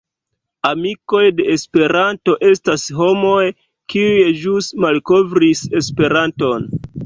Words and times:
Amikoj 0.69 1.21
de 1.39 1.45
Esperanto 1.55 2.35
estas 2.49 2.87
homoj, 3.01 3.45
kiuj 3.95 4.27
ĵus 4.43 4.73
malkovris 4.87 5.65
Esperanton. 5.85 6.71